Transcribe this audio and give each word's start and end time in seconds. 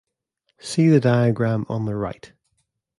See 0.59 0.87
the 0.87 0.99
diagram 0.99 1.67
on 1.69 1.85
the 1.85 1.95
right. 1.95 2.33